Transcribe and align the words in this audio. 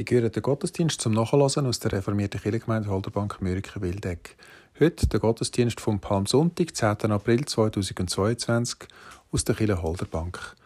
Sie 0.00 0.06
gehören 0.06 0.32
den 0.32 0.42
Gottesdienst 0.42 0.98
zum 0.98 1.12
Nachhören 1.12 1.66
aus 1.66 1.78
der 1.78 1.92
reformierten 1.92 2.40
Kirchengemeinde 2.40 2.88
Holderbank 2.88 3.42
Mürike-Wildeck. 3.42 4.34
Heute 4.80 5.06
der 5.06 5.20
Gottesdienst 5.20 5.78
vom 5.78 6.00
Palmsonntag, 6.00 6.74
10. 6.74 7.12
April 7.12 7.44
2022 7.44 8.88
aus 9.30 9.44
der 9.44 9.56
Kirche 9.56 9.82
Holderbank. 9.82 10.56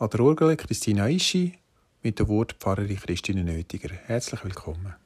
An 0.00 0.10
der 0.10 0.18
Orgel 0.18 0.56
Christina 0.56 1.08
Ischi 1.08 1.56
mit 2.02 2.18
dem 2.18 2.26
Wort 2.26 2.56
Pfarrerin 2.58 2.96
Christine 2.96 3.44
Nötiger. 3.44 3.94
Herzlich 3.94 4.42
willkommen. 4.42 4.96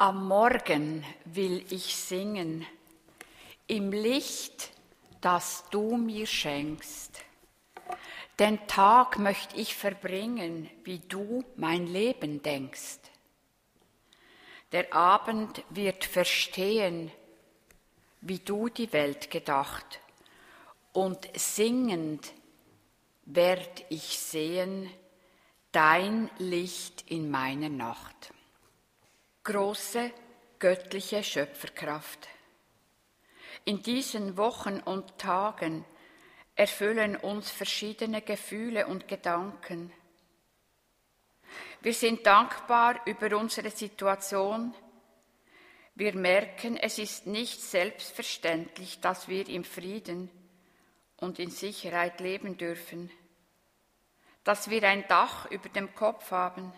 Am 0.00 0.28
Morgen 0.28 1.04
will 1.24 1.64
ich 1.70 1.96
singen, 1.96 2.64
im 3.66 3.90
Licht, 3.90 4.70
das 5.20 5.64
du 5.72 5.96
mir 5.96 6.24
schenkst. 6.24 7.20
Den 8.38 8.64
Tag 8.68 9.18
möchte 9.18 9.56
ich 9.56 9.74
verbringen, 9.74 10.70
wie 10.84 11.00
du 11.00 11.42
mein 11.56 11.88
Leben 11.88 12.40
denkst. 12.44 13.00
Der 14.70 14.94
Abend 14.94 15.64
wird 15.70 16.04
verstehen, 16.04 17.10
wie 18.20 18.38
du 18.38 18.68
die 18.68 18.92
Welt 18.92 19.32
gedacht, 19.32 19.98
und 20.92 21.28
singend 21.34 22.32
werd 23.24 23.84
ich 23.88 24.16
sehen 24.16 24.88
dein 25.72 26.30
Licht 26.38 27.02
in 27.10 27.32
meiner 27.32 27.68
Nacht 27.68 28.32
große 29.48 30.12
göttliche 30.58 31.24
Schöpferkraft. 31.24 32.28
In 33.64 33.82
diesen 33.82 34.36
Wochen 34.36 34.78
und 34.80 35.16
Tagen 35.16 35.86
erfüllen 36.54 37.16
uns 37.16 37.50
verschiedene 37.50 38.20
Gefühle 38.20 38.86
und 38.86 39.08
Gedanken. 39.08 39.90
Wir 41.80 41.94
sind 41.94 42.26
dankbar 42.26 43.00
über 43.06 43.38
unsere 43.38 43.70
Situation. 43.70 44.74
Wir 45.94 46.14
merken, 46.14 46.76
es 46.76 46.98
ist 46.98 47.26
nicht 47.26 47.62
selbstverständlich, 47.62 49.00
dass 49.00 49.28
wir 49.28 49.48
im 49.48 49.64
Frieden 49.64 50.30
und 51.16 51.38
in 51.38 51.50
Sicherheit 51.50 52.20
leben 52.20 52.58
dürfen, 52.58 53.10
dass 54.44 54.68
wir 54.68 54.82
ein 54.82 55.08
Dach 55.08 55.50
über 55.50 55.70
dem 55.70 55.94
Kopf 55.94 56.32
haben 56.32 56.70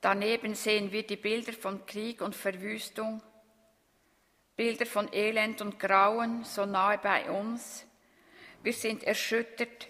Daneben 0.00 0.54
sehen 0.54 0.92
wir 0.92 1.06
die 1.06 1.16
Bilder 1.16 1.52
von 1.52 1.84
Krieg 1.84 2.20
und 2.20 2.36
Verwüstung, 2.36 3.20
Bilder 4.54 4.86
von 4.86 5.12
Elend 5.12 5.60
und 5.60 5.78
Grauen 5.78 6.44
so 6.44 6.66
nahe 6.66 6.98
bei 6.98 7.30
uns. 7.30 7.84
Wir 8.62 8.72
sind 8.72 9.04
erschüttert, 9.04 9.88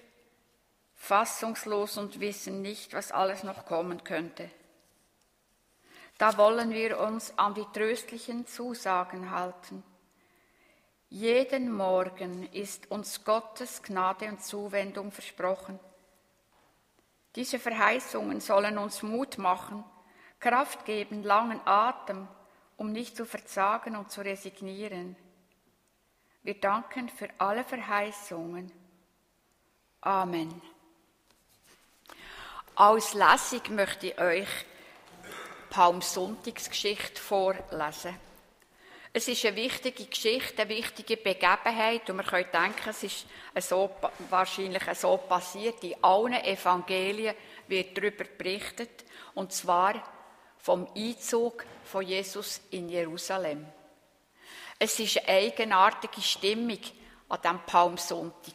fassungslos 0.94 1.98
und 1.98 2.20
wissen 2.20 2.62
nicht, 2.62 2.92
was 2.92 3.12
alles 3.12 3.42
noch 3.42 3.66
kommen 3.66 4.04
könnte. 4.04 4.50
Da 6.18 6.36
wollen 6.36 6.70
wir 6.70 6.98
uns 6.98 7.38
an 7.38 7.54
die 7.54 7.66
tröstlichen 7.72 8.46
Zusagen 8.46 9.30
halten. 9.30 9.82
Jeden 11.10 11.72
Morgen 11.72 12.46
ist 12.52 12.90
uns 12.90 13.24
Gottes 13.24 13.82
Gnade 13.82 14.26
und 14.26 14.42
Zuwendung 14.42 15.12
versprochen. 15.12 15.78
Diese 17.36 17.58
Verheißungen 17.58 18.40
sollen 18.40 18.76
uns 18.78 19.02
Mut 19.02 19.38
machen, 19.38 19.84
Kraft 20.40 20.84
geben, 20.84 21.22
langen 21.22 21.60
Atem, 21.64 22.28
um 22.76 22.92
nicht 22.92 23.16
zu 23.16 23.24
verzagen 23.24 23.96
und 23.96 24.10
zu 24.10 24.20
resignieren. 24.20 25.16
Wir 26.42 26.54
danken 26.60 27.08
für 27.08 27.28
alle 27.38 27.64
Verheißungen. 27.64 28.72
Amen. 30.00 30.62
Als 32.76 33.14
Lesung 33.14 33.74
möchte 33.74 34.06
ich 34.06 34.18
euch 34.20 34.48
Palmsonntagsgeschichte 35.70 37.20
vorlesen. 37.20 38.14
Es 39.12 39.26
ist 39.26 39.44
eine 39.46 39.56
wichtige 39.56 40.04
Geschichte, 40.04 40.62
eine 40.62 40.70
wichtige 40.70 41.16
Begebenheit 41.16 42.08
und 42.08 42.16
man 42.16 42.26
könnte 42.26 42.52
denken, 42.52 42.90
es 42.90 43.02
ist 43.02 43.26
so, 43.56 43.90
wahrscheinlich 44.30 44.84
so 44.94 45.16
passiert. 45.16 45.82
In 45.82 45.96
allen 46.02 46.34
Evangelien 46.34 47.34
wird 47.66 47.96
darüber 47.96 48.24
berichtet 48.24 49.04
und 49.34 49.52
zwar 49.52 49.94
vom 50.60 50.88
Einzug 50.96 51.64
von 51.84 52.06
Jesus 52.06 52.60
in 52.70 52.88
Jerusalem. 52.88 53.66
Es 54.78 54.98
ist 55.00 55.18
eine 55.18 55.28
eigenartige 55.28 56.20
Stimmung 56.20 56.78
an 57.28 57.40
diesem 57.42 57.60
Palmsonntag. 57.66 58.54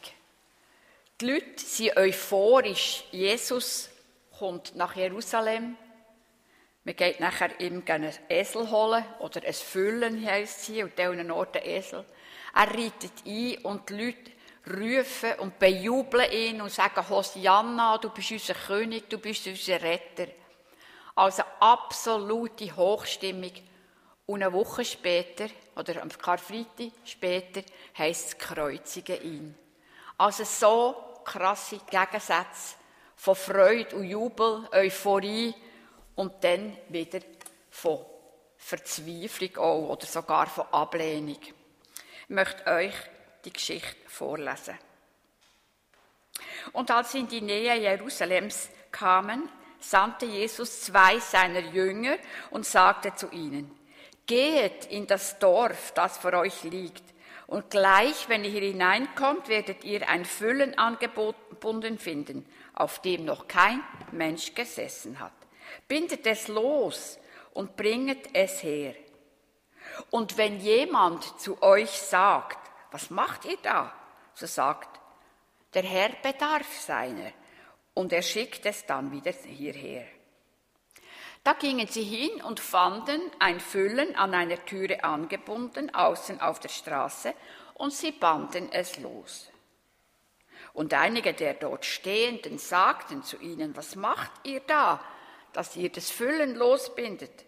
Die 1.20 1.26
Leute 1.26 1.58
sind 1.58 1.96
euphorisch. 1.96 3.04
Jesus 3.10 3.90
kommt 4.38 4.74
nach 4.74 4.96
Jerusalem. 4.96 5.76
Man 6.84 6.96
geht 6.96 7.20
nachher 7.20 7.58
ihm 7.60 7.82
einen 7.86 8.12
Esel 8.28 8.70
holen 8.70 9.04
oder 9.20 9.42
ein 9.42 9.54
Füllen 9.54 10.24
heisst 10.24 10.66
hier 10.66 10.84
und 10.84 11.00
an 11.00 11.30
Ort 11.30 11.56
ein 11.56 11.64
Esel. 11.64 12.04
Er 12.54 12.68
reitet 12.68 13.12
ein 13.26 13.58
und 13.64 13.88
die 13.88 13.94
Leute 13.94 14.30
rufen 14.66 15.38
und 15.40 15.58
bejubeln 15.58 16.30
ihn 16.30 16.60
und 16.60 16.70
sagen, 16.70 17.08
Hosianna, 17.08 17.98
du 17.98 18.10
bist 18.10 18.32
unser 18.32 18.54
König, 18.54 19.08
du 19.08 19.18
bist 19.18 19.46
unser 19.46 19.80
Retter. 19.82 20.26
Also 21.14 21.42
absolute 21.60 22.74
Hochstimmung. 22.74 23.52
Und 24.26 24.42
eine 24.42 24.52
Woche 24.52 24.84
später, 24.84 25.48
oder 25.76 26.00
am 26.00 26.08
Karfreitag 26.08 26.92
später, 27.04 27.62
heisst 27.96 28.28
es 28.28 28.38
Kreuzigen 28.38 29.22
ihn. 29.22 29.54
Also 30.16 30.44
so 30.44 31.20
krasse 31.24 31.78
Gegensätze 31.90 32.76
von 33.16 33.34
Freude 33.34 33.96
und 33.96 34.04
Jubel, 34.04 34.68
Euphorie 34.72 35.54
und 36.14 36.42
dann 36.42 36.76
wieder 36.88 37.20
von 37.70 38.04
Verzweiflung 38.56 39.56
auch 39.58 39.90
oder 39.90 40.06
sogar 40.06 40.46
von 40.46 40.66
Ablehnung. 40.70 41.40
Ich 41.42 42.28
möchte 42.28 42.66
euch 42.66 42.94
die 43.44 43.52
Geschichte 43.52 44.08
vorlesen. 44.08 44.78
Und 46.72 46.90
als 46.90 47.12
sie 47.12 47.20
in 47.20 47.28
die 47.28 47.42
Nähe 47.42 47.74
Jerusalems 47.76 48.70
kamen, 48.90 49.48
sandte 49.90 50.26
Jesus 50.26 50.82
zwei 50.82 51.18
seiner 51.18 51.60
Jünger 51.60 52.16
und 52.50 52.66
sagte 52.66 53.14
zu 53.14 53.30
ihnen, 53.30 53.70
Geht 54.26 54.86
in 54.86 55.06
das 55.06 55.38
Dorf, 55.38 55.92
das 55.92 56.16
vor 56.16 56.32
euch 56.32 56.62
liegt, 56.64 57.04
und 57.46 57.68
gleich, 57.70 58.28
wenn 58.28 58.42
ihr 58.42 58.60
hineinkommt, 58.60 59.48
werdet 59.48 59.84
ihr 59.84 60.08
ein 60.08 60.24
Füllen 60.24 60.78
angebunden 60.78 61.98
finden, 61.98 62.46
auf 62.72 63.02
dem 63.02 63.26
noch 63.26 63.48
kein 63.48 63.82
Mensch 64.12 64.54
gesessen 64.54 65.20
hat. 65.20 65.32
Bindet 65.86 66.26
es 66.26 66.48
los 66.48 67.18
und 67.52 67.76
bringet 67.76 68.30
es 68.32 68.62
her. 68.62 68.94
Und 70.10 70.38
wenn 70.38 70.58
jemand 70.58 71.38
zu 71.38 71.62
euch 71.62 71.90
sagt, 71.90 72.58
was 72.90 73.10
macht 73.10 73.44
ihr 73.44 73.58
da? 73.62 73.92
So 74.34 74.46
sagt, 74.46 75.00
der 75.74 75.82
Herr 75.82 76.10
bedarf 76.22 76.80
seiner 76.80 77.30
und 77.94 78.12
er 78.12 78.22
schickt 78.22 78.66
es 78.66 78.84
dann 78.86 79.12
wieder 79.12 79.32
hierher. 79.32 80.06
Da 81.44 81.52
gingen 81.52 81.86
sie 81.86 82.02
hin 82.02 82.42
und 82.42 82.58
fanden 82.58 83.20
ein 83.38 83.60
Füllen 83.60 84.16
an 84.16 84.34
einer 84.34 84.64
Türe 84.64 85.04
angebunden, 85.04 85.94
außen 85.94 86.40
auf 86.40 86.58
der 86.58 86.70
Straße, 86.70 87.34
und 87.74 87.92
sie 87.92 88.12
banden 88.12 88.72
es 88.72 88.98
los. 88.98 89.50
Und 90.72 90.94
einige 90.94 91.34
der 91.34 91.54
dort 91.54 91.84
Stehenden 91.84 92.58
sagten 92.58 93.22
zu 93.22 93.38
ihnen, 93.38 93.76
was 93.76 93.94
macht 93.94 94.32
ihr 94.44 94.60
da, 94.60 95.04
dass 95.52 95.76
ihr 95.76 95.90
das 95.90 96.10
Füllen 96.10 96.54
losbindet? 96.54 97.44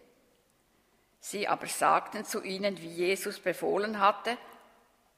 Sie 1.19 1.47
aber 1.47 1.67
sagten 1.67 2.23
zu 2.23 2.43
ihnen, 2.43 2.79
wie 2.81 2.87
Jesus 2.87 3.39
befohlen 3.39 3.99
hatte, 3.99 4.37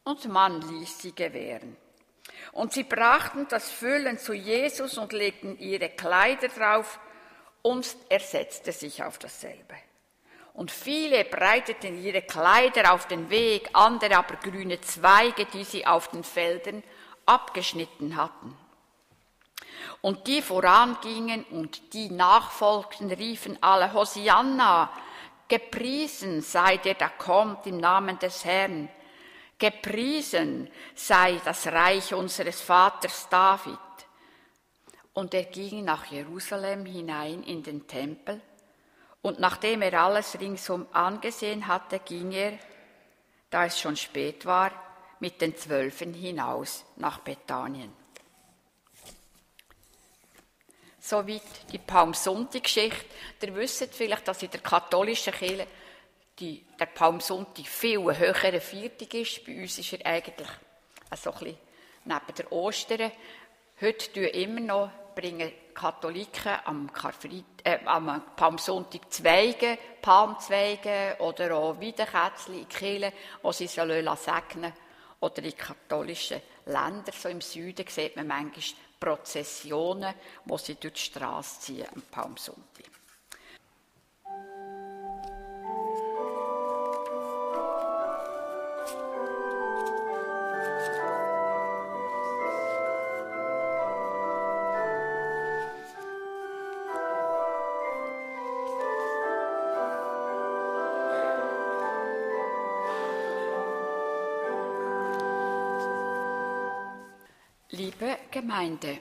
und 0.05 0.25
man 0.29 0.61
ließ 0.61 0.99
sie 0.99 1.13
gewähren. 1.13 1.75
Und 2.51 2.73
sie 2.73 2.83
brachten 2.83 3.47
das 3.49 3.69
Füllen 3.69 4.17
zu 4.17 4.33
Jesus 4.33 4.97
und 4.97 5.13
legten 5.13 5.57
ihre 5.59 5.89
Kleider 5.89 6.49
drauf, 6.49 6.99
und 7.61 7.95
er 8.07 8.21
setzte 8.21 8.71
sich 8.71 9.03
auf 9.03 9.17
dasselbe. 9.17 9.75
Und 10.53 10.71
viele 10.71 11.25
breiteten 11.25 12.01
ihre 12.01 12.21
Kleider 12.21 12.93
auf 12.93 13.07
den 13.07 13.29
Weg, 13.29 13.69
andere 13.73 14.17
aber 14.17 14.35
grüne 14.37 14.81
Zweige, 14.81 15.45
die 15.45 15.63
sie 15.63 15.85
auf 15.85 16.09
den 16.09 16.23
Feldern 16.23 16.83
abgeschnitten 17.25 18.15
hatten. 18.15 18.57
Und 20.01 20.27
die 20.27 20.41
vorangingen 20.41 21.43
und 21.45 21.93
die 21.93 22.09
nachfolgten, 22.09 23.11
riefen 23.11 23.57
alle 23.61 23.93
Hosianna, 23.93 24.91
gepriesen 25.47 26.41
sei 26.41 26.77
der, 26.77 26.93
der 26.93 27.09
kommt 27.09 27.67
im 27.67 27.77
Namen 27.77 28.17
des 28.19 28.45
Herrn, 28.45 28.89
gepriesen 29.59 30.69
sei 30.95 31.39
das 31.43 31.67
Reich 31.67 32.13
unseres 32.13 32.61
Vaters 32.61 33.27
David. 33.29 33.77
Und 35.13 35.33
er 35.33 35.43
ging 35.43 35.83
nach 35.83 36.05
Jerusalem 36.05 36.85
hinein 36.85 37.43
in 37.43 37.61
den 37.61 37.85
Tempel, 37.85 38.41
und 39.21 39.37
nachdem 39.39 39.81
er 39.81 40.01
alles 40.01 40.39
ringsum 40.39 40.87
angesehen 40.93 41.67
hatte, 41.67 41.99
ging 41.99 42.31
er, 42.31 42.57
da 43.49 43.65
es 43.65 43.77
schon 43.77 43.97
spät 43.97 44.45
war, 44.45 44.71
mit 45.19 45.41
den 45.41 45.57
Zwölfen 45.57 46.13
hinaus 46.13 46.85
nach 46.95 47.19
Bethanien. 47.19 47.91
Soweit 51.01 51.41
die 51.71 51.79
Palmsonntag-Geschichte. 51.79 53.05
Ihr 53.41 53.55
wisst 53.55 53.93
vielleicht, 53.93 54.27
dass 54.27 54.43
in 54.43 54.51
der 54.51 54.61
katholischen 54.61 55.33
Kirche 55.33 55.67
die, 56.39 56.65
der 56.79 56.85
Palmsonntag 56.85 57.67
viel 57.67 57.99
ein 57.99 58.17
höherer 58.17 58.61
Viertag 58.61 59.13
ist. 59.13 59.45
Bei 59.45 59.61
uns 59.61 59.77
ist 59.77 59.93
er 59.93 60.05
eigentlich 60.05 60.47
so 61.15 61.31
ein 61.31 61.39
bisschen 61.39 61.57
neben 62.05 62.35
der 62.37 62.51
Ostern. 62.51 63.11
Heute 63.81 64.13
tun 64.13 64.23
immer 64.23 64.59
noch, 64.59 64.91
bringen 65.15 65.51
Katholiken 65.73 66.57
am, 66.65 66.89
äh, 67.63 67.79
am 67.85 68.23
Palmsonntag 68.35 69.11
Zweige, 69.11 69.77
Palmzweige 70.01 71.17
oder 71.19 71.55
auch 71.55 71.79
Weidenkätzchen 71.79 72.55
in 72.55 72.59
die 72.61 72.65
Kirche, 72.65 73.13
die 73.43 73.53
sie 73.53 73.67
segnen 73.67 74.15
sollen. 74.17 74.73
Oder 75.21 75.43
in 75.43 75.57
katholischen 75.57 76.41
Ländern, 76.65 77.13
so 77.13 77.27
im 77.27 77.41
Süden, 77.41 77.85
sieht 77.87 78.15
man 78.15 78.27
manchmal 78.27 78.63
Prozessionen, 78.99 80.13
wo 80.45 80.57
sie 80.57 80.75
durch 80.75 80.93
die 80.93 80.99
Straße 81.01 81.59
ziehen 81.59 81.87
am 81.93 82.01
Palmsonntag. 82.09 82.98
Gemeinde, 108.49 108.97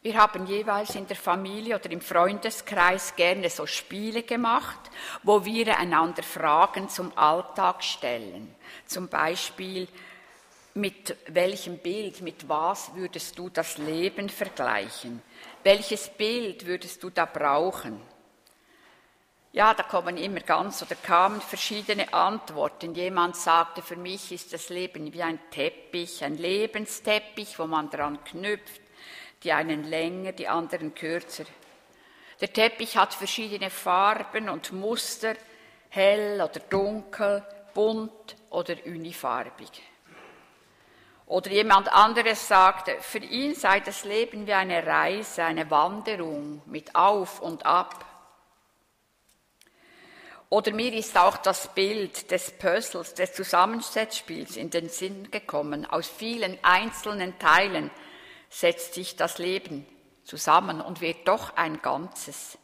wir 0.00 0.16
haben 0.16 0.46
jeweils 0.46 0.94
in 0.94 1.06
der 1.06 1.16
Familie 1.16 1.74
oder 1.74 1.90
im 1.90 2.00
Freundeskreis 2.00 3.14
gerne 3.14 3.50
so 3.50 3.66
Spiele 3.66 4.22
gemacht, 4.22 4.78
wo 5.22 5.44
wir 5.44 5.76
einander 5.76 6.22
Fragen 6.22 6.88
zum 6.88 7.12
Alltag 7.18 7.84
stellen. 7.84 8.54
Zum 8.86 9.08
Beispiel, 9.08 9.88
mit 10.72 11.14
welchem 11.26 11.76
Bild, 11.76 12.22
mit 12.22 12.48
was 12.48 12.94
würdest 12.94 13.38
du 13.38 13.50
das 13.50 13.76
Leben 13.76 14.30
vergleichen? 14.30 15.20
Welches 15.64 16.08
Bild 16.08 16.64
würdest 16.64 17.02
du 17.02 17.10
da 17.10 17.26
brauchen? 17.26 18.00
Ja, 19.56 19.72
da 19.72 19.84
kommen 19.84 20.18
immer 20.18 20.40
ganz 20.40 20.82
oder 20.82 20.96
kamen 20.96 21.40
verschiedene 21.40 22.12
Antworten. 22.12 22.94
Jemand 22.94 23.36
sagte, 23.36 23.80
für 23.80 23.96
mich 23.96 24.30
ist 24.30 24.52
das 24.52 24.68
Leben 24.68 25.14
wie 25.14 25.22
ein 25.22 25.38
Teppich, 25.50 26.22
ein 26.22 26.36
Lebensteppich, 26.36 27.58
wo 27.58 27.66
man 27.66 27.88
dran 27.88 28.22
knüpft, 28.22 28.82
die 29.42 29.52
einen 29.52 29.84
länger, 29.84 30.32
die 30.32 30.46
anderen 30.46 30.94
kürzer. 30.94 31.44
Der 32.38 32.52
Teppich 32.52 32.98
hat 32.98 33.14
verschiedene 33.14 33.70
Farben 33.70 34.50
und 34.50 34.72
Muster, 34.72 35.36
hell 35.88 36.34
oder 36.34 36.60
dunkel, 36.68 37.42
bunt 37.72 38.36
oder 38.50 38.76
unifarbig. 38.84 39.70
Oder 41.24 41.50
jemand 41.50 41.90
anderes 41.90 42.46
sagte, 42.46 42.98
für 43.00 43.20
ihn 43.20 43.54
sei 43.54 43.80
das 43.80 44.04
Leben 44.04 44.46
wie 44.46 44.52
eine 44.52 44.86
Reise, 44.86 45.44
eine 45.44 45.70
Wanderung 45.70 46.60
mit 46.66 46.94
Auf 46.94 47.40
und 47.40 47.64
Ab. 47.64 48.05
Oder 50.56 50.72
mir 50.72 50.94
ist 50.94 51.18
auch 51.18 51.36
das 51.36 51.68
Bild 51.74 52.30
des 52.30 52.50
Puzzles, 52.50 53.12
des 53.12 53.34
Zusammensetzspiels 53.34 54.56
in 54.56 54.70
den 54.70 54.88
Sinn 54.88 55.30
gekommen. 55.30 55.84
Aus 55.84 56.08
vielen 56.08 56.56
einzelnen 56.62 57.38
Teilen 57.38 57.90
setzt 58.48 58.94
sich 58.94 59.16
das 59.16 59.36
Leben 59.36 59.84
zusammen 60.24 60.80
und 60.80 61.02
wird 61.02 61.28
doch 61.28 61.54
ein 61.56 61.82
Ganzes. 61.82 62.56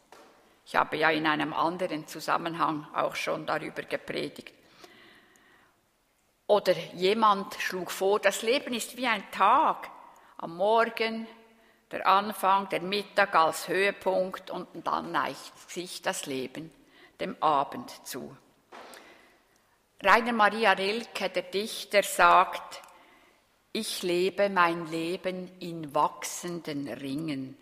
Ich 0.65 0.75
habe 0.75 0.97
ja 0.97 1.11
in 1.11 1.27
einem 1.27 1.53
anderen 1.53 2.07
Zusammenhang 2.07 2.87
auch 2.95 3.15
schon 3.15 3.45
darüber 3.45 3.83
gepredigt. 3.83 4.55
Oder 6.47 6.73
jemand 6.95 7.53
schlug 7.59 7.91
vor, 7.91 8.19
das 8.19 8.41
Leben 8.41 8.73
ist 8.73 8.97
wie 8.97 9.05
ein 9.05 9.29
Tag. 9.29 9.91
Am 10.37 10.57
Morgen 10.57 11.27
der 11.91 12.07
Anfang, 12.07 12.67
der 12.69 12.81
Mittag 12.81 13.35
als 13.35 13.67
Höhepunkt 13.67 14.49
und 14.49 14.67
dann 14.83 15.11
neigt 15.11 15.69
sich 15.69 16.01
das 16.01 16.25
Leben 16.25 16.71
dem 17.23 17.41
Abend 17.41 17.89
zu. 18.05 18.35
Rainer 20.03 20.33
Maria 20.33 20.73
Rilke, 20.73 21.29
der 21.29 21.43
Dichter, 21.43 22.03
sagt, 22.03 22.81
ich 23.71 24.03
lebe 24.03 24.49
mein 24.49 24.85
Leben 24.87 25.49
in 25.59 25.95
wachsenden 25.95 26.89
Ringen. 26.89 27.57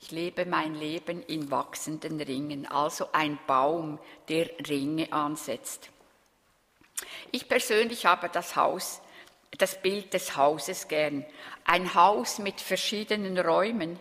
Ich 0.00 0.10
lebe 0.10 0.46
mein 0.46 0.74
Leben 0.74 1.22
in 1.22 1.50
wachsenden 1.50 2.20
Ringen, 2.20 2.66
also 2.66 3.08
ein 3.12 3.38
Baum, 3.46 3.98
der 4.28 4.48
Ringe 4.68 5.12
ansetzt. 5.12 5.90
Ich 7.30 7.48
persönlich 7.48 8.06
habe 8.06 8.30
das 8.30 8.56
Haus, 8.56 9.02
das 9.58 9.80
Bild 9.82 10.14
des 10.14 10.36
Hauses 10.36 10.88
gern. 10.88 11.26
Ein 11.64 11.94
Haus 11.94 12.38
mit 12.38 12.60
verschiedenen 12.60 13.38
Räumen. 13.38 14.00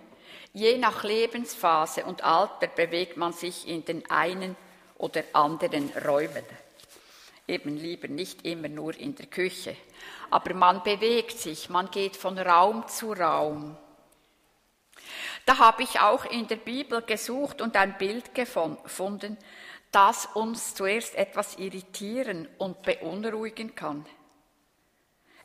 Je 0.53 0.77
nach 0.77 1.03
Lebensphase 1.03 2.05
und 2.05 2.23
Alter 2.23 2.67
bewegt 2.67 3.17
man 3.17 3.33
sich 3.33 3.67
in 3.67 3.83
den 3.83 4.09
einen 4.09 4.55
oder 4.97 5.23
anderen 5.33 5.89
Räumen. 6.05 6.43
Eben 7.47 7.77
lieber 7.77 8.07
nicht 8.07 8.45
immer 8.45 8.69
nur 8.69 8.97
in 8.97 9.15
der 9.15 9.27
Küche. 9.27 9.75
Aber 10.31 10.53
man 10.53 10.83
bewegt 10.83 11.37
sich, 11.37 11.69
man 11.69 11.91
geht 11.91 12.15
von 12.15 12.37
Raum 12.37 12.87
zu 12.87 13.13
Raum. 13.13 13.77
Da 15.45 15.59
habe 15.59 15.83
ich 15.83 15.99
auch 15.99 16.25
in 16.25 16.47
der 16.47 16.55
Bibel 16.55 17.01
gesucht 17.03 17.61
und 17.61 17.75
ein 17.75 17.97
Bild 17.97 18.33
gefunden, 18.33 19.37
das 19.91 20.25
uns 20.33 20.73
zuerst 20.73 21.15
etwas 21.15 21.57
irritieren 21.57 22.47
und 22.57 22.81
beunruhigen 22.81 23.75
kann. 23.75 24.05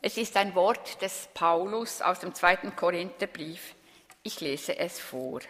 Es 0.01 0.17
ist 0.17 0.35
ein 0.35 0.55
Wort 0.55 1.01
des 1.03 1.29
Paulus 1.35 2.01
aus 2.01 2.19
dem 2.19 2.33
zweiten 2.33 2.75
Korintherbrief. 2.75 3.75
Ich 4.23 4.41
lese 4.41 4.77
es 4.77 4.99
vor. 4.99 5.41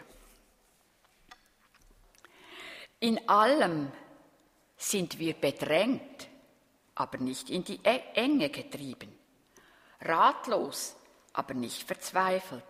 In 3.04 3.28
allem 3.28 3.92
sind 4.78 5.18
wir 5.18 5.34
bedrängt, 5.34 6.28
aber 6.94 7.18
nicht 7.18 7.50
in 7.50 7.64
die 7.64 7.80
e-, 7.84 8.04
Enge 8.14 8.52
getrieben, 8.52 9.12
ratlos, 10.02 10.96
aber 11.34 11.56
nicht 11.56 11.82
verzweifelt, 11.82 12.64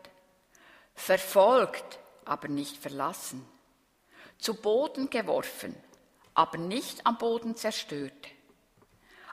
verfolgt, 0.96 2.00
aber 2.24 2.48
nicht 2.48 2.78
verlassen, 2.78 3.46
zu 4.38 4.54
Boden 4.54 5.10
geworfen, 5.10 5.76
aber 6.34 6.58
nicht 6.58 7.06
am 7.06 7.18
Boden 7.18 7.58
zerstört. 7.58 8.30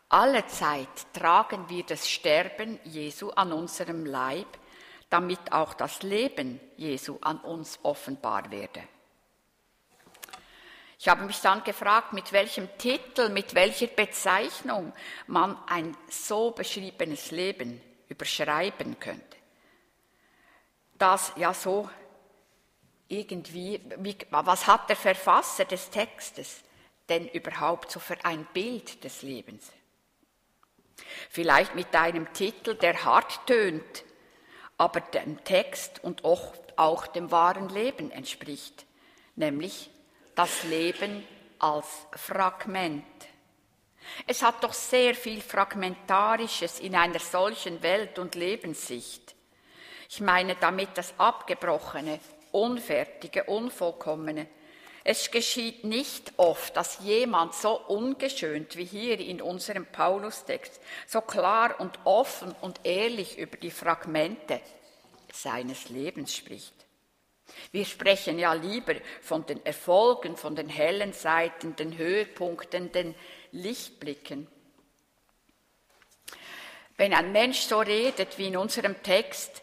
Alle 0.08 0.48
Zeit 0.48 1.12
tragen 1.12 1.68
wir 1.68 1.84
das 1.84 2.08
Sterben 2.08 2.80
Jesu 2.82 3.30
an 3.30 3.52
unserem 3.52 4.04
Leib, 4.04 4.48
damit 5.10 5.52
auch 5.52 5.74
das 5.74 6.02
Leben 6.02 6.58
Jesu 6.76 7.18
an 7.20 7.38
uns 7.38 7.78
offenbar 7.84 8.50
werde. 8.50 8.82
Ich 11.00 11.06
habe 11.06 11.24
mich 11.24 11.40
dann 11.40 11.62
gefragt, 11.62 12.12
mit 12.12 12.32
welchem 12.32 12.68
Titel, 12.76 13.28
mit 13.28 13.54
welcher 13.54 13.86
Bezeichnung 13.86 14.92
man 15.28 15.56
ein 15.68 15.96
so 16.08 16.50
beschriebenes 16.50 17.30
Leben 17.30 17.80
überschreiben 18.08 18.98
könnte. 18.98 19.36
Das 20.98 21.32
ja 21.36 21.54
so 21.54 21.88
irgendwie, 23.06 23.80
wie, 23.98 24.16
was 24.30 24.66
hat 24.66 24.88
der 24.88 24.96
Verfasser 24.96 25.64
des 25.64 25.88
Textes 25.90 26.64
denn 27.08 27.28
überhaupt 27.28 27.92
so 27.92 28.00
für 28.00 28.16
ein 28.24 28.44
Bild 28.52 29.04
des 29.04 29.22
Lebens? 29.22 29.70
Vielleicht 31.30 31.76
mit 31.76 31.94
einem 31.94 32.32
Titel, 32.32 32.74
der 32.74 33.04
hart 33.04 33.46
tönt, 33.46 34.04
aber 34.76 35.00
dem 35.00 35.44
Text 35.44 36.02
und 36.02 36.24
auch 36.24 37.06
dem 37.06 37.30
wahren 37.30 37.68
Leben 37.68 38.10
entspricht, 38.10 38.84
nämlich 39.36 39.90
das 40.38 40.62
Leben 40.62 41.26
als 41.58 42.06
Fragment. 42.12 43.04
Es 44.24 44.40
hat 44.40 44.62
doch 44.62 44.72
sehr 44.72 45.16
viel 45.16 45.40
Fragmentarisches 45.40 46.78
in 46.78 46.94
einer 46.94 47.18
solchen 47.18 47.82
Welt- 47.82 48.20
und 48.20 48.36
Lebenssicht. 48.36 49.34
Ich 50.08 50.20
meine 50.20 50.54
damit 50.54 50.90
das 50.94 51.12
Abgebrochene, 51.18 52.20
Unfertige, 52.52 53.44
Unvollkommene. 53.44 54.46
Es 55.02 55.28
geschieht 55.28 55.82
nicht 55.82 56.32
oft, 56.36 56.76
dass 56.76 57.00
jemand 57.00 57.56
so 57.56 57.76
ungeschönt 57.88 58.76
wie 58.76 58.84
hier 58.84 59.18
in 59.18 59.42
unserem 59.42 59.86
Paulustext 59.86 60.80
so 61.08 61.20
klar 61.20 61.80
und 61.80 61.98
offen 62.04 62.54
und 62.60 62.78
ehrlich 62.84 63.38
über 63.38 63.56
die 63.56 63.72
Fragmente 63.72 64.60
seines 65.32 65.88
Lebens 65.88 66.36
spricht. 66.36 66.77
Wir 67.72 67.84
sprechen 67.84 68.38
ja 68.38 68.52
lieber 68.52 68.94
von 69.20 69.44
den 69.46 69.64
Erfolgen, 69.64 70.36
von 70.36 70.54
den 70.54 70.68
hellen 70.68 71.12
Seiten, 71.12 71.76
den 71.76 71.96
Höhepunkten, 71.96 72.92
den 72.92 73.14
Lichtblicken. 73.52 74.46
Wenn 76.96 77.14
ein 77.14 77.32
Mensch 77.32 77.60
so 77.60 77.78
redet 77.78 78.38
wie 78.38 78.48
in 78.48 78.56
unserem 78.56 79.02
Text, 79.02 79.62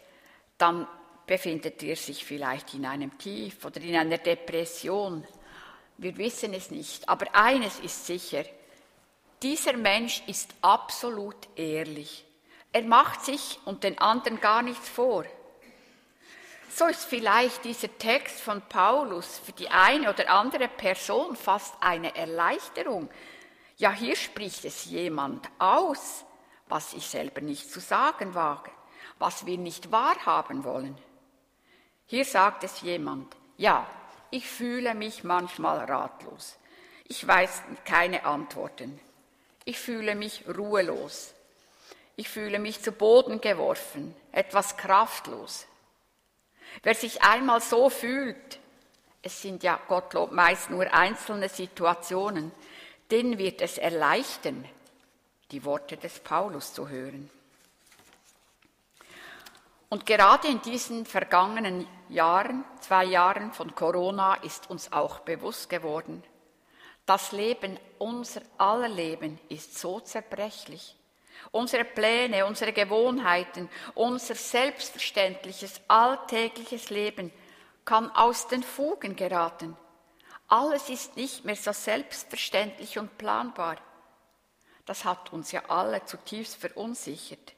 dann 0.58 0.88
befindet 1.26 1.82
er 1.82 1.96
sich 1.96 2.24
vielleicht 2.24 2.74
in 2.74 2.86
einem 2.86 3.18
Tief 3.18 3.64
oder 3.64 3.80
in 3.80 3.96
einer 3.96 4.18
Depression. 4.18 5.26
Wir 5.98 6.16
wissen 6.16 6.54
es 6.54 6.70
nicht. 6.70 7.08
Aber 7.08 7.34
eines 7.34 7.78
ist 7.80 8.06
sicher, 8.06 8.44
dieser 9.42 9.74
Mensch 9.74 10.22
ist 10.26 10.54
absolut 10.62 11.36
ehrlich. 11.56 12.24
Er 12.72 12.82
macht 12.82 13.24
sich 13.24 13.58
und 13.64 13.84
den 13.84 13.98
anderen 13.98 14.40
gar 14.40 14.62
nichts 14.62 14.88
vor. 14.88 15.24
So 16.68 16.86
ist 16.86 17.04
vielleicht 17.04 17.64
dieser 17.64 17.96
Text 17.96 18.40
von 18.40 18.60
Paulus 18.62 19.38
für 19.38 19.52
die 19.52 19.68
eine 19.68 20.10
oder 20.10 20.28
andere 20.30 20.68
Person 20.68 21.36
fast 21.36 21.74
eine 21.80 22.14
Erleichterung. 22.14 23.08
Ja, 23.78 23.92
hier 23.92 24.16
spricht 24.16 24.64
es 24.64 24.84
jemand 24.86 25.48
aus, 25.58 26.24
was 26.68 26.92
ich 26.94 27.06
selber 27.06 27.40
nicht 27.40 27.70
zu 27.70 27.80
sagen 27.80 28.34
wage, 28.34 28.70
was 29.18 29.46
wir 29.46 29.58
nicht 29.58 29.92
wahrhaben 29.92 30.64
wollen. 30.64 30.96
Hier 32.06 32.24
sagt 32.24 32.64
es 32.64 32.82
jemand, 32.82 33.34
ja, 33.56 33.86
ich 34.30 34.46
fühle 34.48 34.94
mich 34.94 35.24
manchmal 35.24 35.78
ratlos. 35.84 36.56
Ich 37.08 37.26
weiß 37.26 37.62
keine 37.84 38.24
Antworten. 38.24 39.00
Ich 39.64 39.78
fühle 39.78 40.14
mich 40.14 40.44
ruhelos. 40.46 41.32
Ich 42.16 42.28
fühle 42.28 42.58
mich 42.58 42.82
zu 42.82 42.92
Boden 42.92 43.40
geworfen, 43.40 44.14
etwas 44.32 44.76
kraftlos. 44.76 45.66
Wer 46.82 46.94
sich 46.94 47.22
einmal 47.22 47.60
so 47.60 47.90
fühlt, 47.90 48.58
es 49.22 49.42
sind 49.42 49.62
ja 49.62 49.80
Gottlob 49.88 50.32
meist 50.32 50.70
nur 50.70 50.92
einzelne 50.92 51.48
Situationen, 51.48 52.52
den 53.10 53.38
wird 53.38 53.60
es 53.60 53.78
erleichtern, 53.78 54.64
die 55.50 55.64
Worte 55.64 55.96
des 55.96 56.18
Paulus 56.20 56.72
zu 56.72 56.88
hören. 56.88 57.30
Und 59.88 60.04
gerade 60.06 60.48
in 60.48 60.60
diesen 60.62 61.06
vergangenen 61.06 61.86
Jahren, 62.08 62.64
zwei 62.80 63.04
Jahren 63.04 63.52
von 63.52 63.74
Corona, 63.74 64.34
ist 64.34 64.68
uns 64.68 64.92
auch 64.92 65.20
bewusst 65.20 65.68
geworden, 65.68 66.22
das 67.06 67.30
Leben, 67.30 67.78
unser 67.98 68.42
aller 68.58 68.88
Leben 68.88 69.38
ist 69.48 69.78
so 69.78 70.00
zerbrechlich. 70.00 70.96
Unsere 71.52 71.84
Pläne, 71.84 72.46
unsere 72.46 72.72
Gewohnheiten, 72.72 73.68
unser 73.94 74.34
selbstverständliches, 74.34 75.80
alltägliches 75.88 76.90
Leben 76.90 77.32
kann 77.84 78.10
aus 78.10 78.48
den 78.48 78.62
Fugen 78.62 79.16
geraten. 79.16 79.76
Alles 80.48 80.88
ist 80.88 81.16
nicht 81.16 81.44
mehr 81.44 81.56
so 81.56 81.72
selbstverständlich 81.72 82.98
und 82.98 83.18
planbar. 83.18 83.76
Das 84.84 85.04
hat 85.04 85.32
uns 85.32 85.50
ja 85.50 85.62
alle 85.68 86.04
zutiefst 86.04 86.56
verunsichert. 86.56 87.54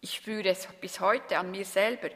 Ich 0.00 0.14
spüre 0.14 0.48
es 0.48 0.66
bis 0.80 1.00
heute 1.00 1.38
an 1.38 1.50
mir 1.50 1.64
selber. 1.64 2.10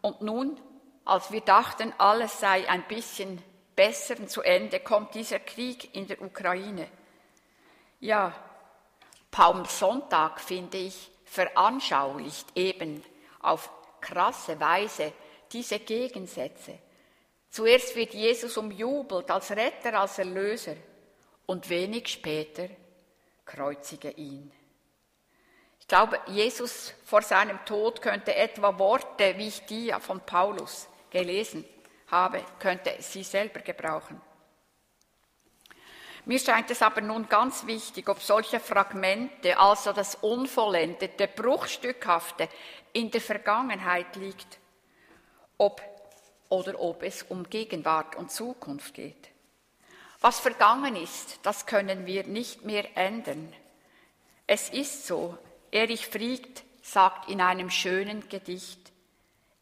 Und 0.00 0.22
nun, 0.22 0.60
als 1.04 1.32
wir 1.32 1.40
dachten, 1.40 1.92
alles 1.98 2.40
sei 2.40 2.68
ein 2.68 2.86
bisschen 2.86 3.42
besser 3.74 4.26
zu 4.26 4.42
Ende, 4.42 4.80
kommt 4.80 5.14
dieser 5.14 5.40
Krieg 5.40 5.94
in 5.94 6.06
der 6.06 6.20
Ukraine. 6.22 6.88
Ja, 8.00 8.32
Palmsonntag, 9.36 10.40
finde 10.40 10.78
ich, 10.78 11.10
veranschaulicht 11.26 12.46
eben 12.54 13.04
auf 13.40 13.70
krasse 14.00 14.58
Weise 14.58 15.12
diese 15.52 15.78
Gegensätze. 15.78 16.78
Zuerst 17.50 17.94
wird 17.96 18.14
Jesus 18.14 18.56
umjubelt 18.56 19.30
als 19.30 19.50
Retter, 19.50 20.00
als 20.00 20.18
Erlöser 20.18 20.76
und 21.44 21.68
wenig 21.68 22.08
später 22.08 22.70
kreuzige 23.44 24.08
ihn. 24.12 24.50
Ich 25.80 25.86
glaube, 25.86 26.18
Jesus 26.28 26.94
vor 27.04 27.20
seinem 27.20 27.62
Tod 27.66 28.00
könnte 28.00 28.34
etwa 28.34 28.78
Worte, 28.78 29.36
wie 29.36 29.48
ich 29.48 29.66
die 29.66 29.94
von 30.00 30.20
Paulus 30.20 30.88
gelesen 31.10 31.62
habe, 32.10 32.42
könnte 32.58 32.96
sie 33.00 33.22
selber 33.22 33.60
gebrauchen. 33.60 34.18
Mir 36.26 36.40
scheint 36.40 36.68
es 36.72 36.82
aber 36.82 37.02
nun 37.02 37.28
ganz 37.28 37.66
wichtig, 37.66 38.08
ob 38.08 38.20
solche 38.20 38.58
Fragmente, 38.58 39.56
also 39.58 39.92
das 39.92 40.16
Unvollendete, 40.16 41.28
Bruchstückhafte, 41.28 42.48
in 42.92 43.12
der 43.12 43.20
Vergangenheit 43.20 44.16
liegt, 44.16 44.58
ob 45.56 45.80
oder 46.48 46.80
ob 46.80 47.04
es 47.04 47.22
um 47.22 47.48
Gegenwart 47.48 48.16
und 48.16 48.32
Zukunft 48.32 48.94
geht. 48.94 49.28
Was 50.20 50.40
vergangen 50.40 50.96
ist, 50.96 51.38
das 51.44 51.64
können 51.64 52.06
wir 52.06 52.24
nicht 52.26 52.64
mehr 52.64 52.96
ändern. 52.96 53.52
Es 54.48 54.68
ist 54.70 55.06
so. 55.06 55.38
Erich 55.70 56.08
Fried 56.08 56.64
sagt 56.82 57.30
in 57.30 57.40
einem 57.40 57.70
schönen 57.70 58.28
Gedicht, 58.28 58.80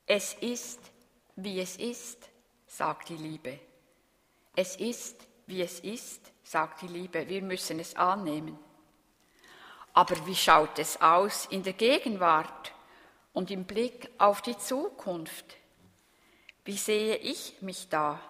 es 0.06 0.32
ist, 0.32 0.80
wie 1.36 1.60
es 1.60 1.76
ist, 1.76 2.30
sagt 2.66 3.10
die 3.10 3.16
Liebe. 3.16 3.58
Es 4.56 4.76
ist, 4.76 5.16
wie 5.46 5.60
es 5.60 5.80
ist, 5.80 6.33
sagt 6.44 6.82
die 6.82 6.88
Liebe, 6.88 7.28
wir 7.28 7.42
müssen 7.42 7.80
es 7.80 7.96
annehmen. 7.96 8.58
Aber 9.92 10.26
wie 10.26 10.36
schaut 10.36 10.78
es 10.78 11.00
aus 11.00 11.46
in 11.46 11.62
der 11.62 11.72
Gegenwart 11.72 12.72
und 13.32 13.50
im 13.50 13.64
Blick 13.64 14.10
auf 14.18 14.42
die 14.42 14.56
Zukunft? 14.56 15.56
Wie 16.64 16.76
sehe 16.76 17.16
ich 17.16 17.60
mich 17.60 17.88
da? 17.88 18.20